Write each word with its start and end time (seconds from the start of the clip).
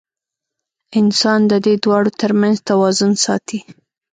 انسان 0.99 1.39
د 1.51 1.53
دې 1.65 1.73
دواړو 1.83 2.11
تر 2.21 2.31
منځ 2.41 2.57
توازن 2.69 3.11
ساتي. 3.25 3.59